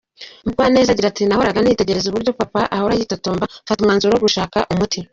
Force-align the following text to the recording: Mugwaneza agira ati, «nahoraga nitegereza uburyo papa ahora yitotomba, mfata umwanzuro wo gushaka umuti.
Mugwaneza 0.45 0.89
agira 0.91 1.07
ati, 1.09 1.21
«nahoraga 1.27 1.59
nitegereza 1.61 2.07
uburyo 2.07 2.31
papa 2.39 2.61
ahora 2.75 2.97
yitotomba, 2.99 3.43
mfata 3.63 3.79
umwanzuro 3.81 4.13
wo 4.13 4.23
gushaka 4.25 4.57
umuti. 4.73 4.99